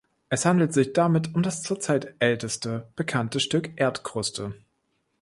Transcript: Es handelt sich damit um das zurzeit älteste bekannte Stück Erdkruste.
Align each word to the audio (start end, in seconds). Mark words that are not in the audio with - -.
Es 0.29 0.45
handelt 0.45 0.73
sich 0.73 0.93
damit 0.93 1.35
um 1.35 1.43
das 1.43 1.61
zurzeit 1.61 2.15
älteste 2.17 2.87
bekannte 2.95 3.39
Stück 3.39 3.79
Erdkruste. 3.79 4.55